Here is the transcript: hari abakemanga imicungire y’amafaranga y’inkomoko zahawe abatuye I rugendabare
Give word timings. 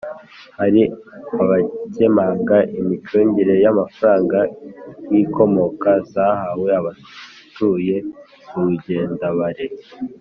hari 0.59 0.81
abakemanga 1.41 2.57
imicungire 2.79 3.55
y’amafaranga 3.65 4.39
y’inkomoko 5.11 5.89
zahawe 6.11 6.67
abatuye 6.79 7.95
I 8.53 8.59
rugendabare 8.65 9.65